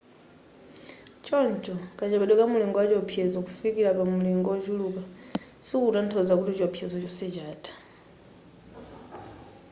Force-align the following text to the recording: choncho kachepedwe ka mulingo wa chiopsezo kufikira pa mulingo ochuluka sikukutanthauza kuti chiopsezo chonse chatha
choncho 1.25 1.73
kachepedwe 1.97 2.35
ka 2.39 2.45
mulingo 2.51 2.75
wa 2.77 2.89
chiopsezo 2.89 3.37
kufikira 3.47 3.89
pa 3.97 4.03
mulingo 4.13 4.47
ochuluka 4.57 5.01
sikukutanthauza 5.67 6.33
kuti 6.39 6.53
chiopsezo 6.57 6.95
chonse 7.03 7.27
chatha 7.35 7.73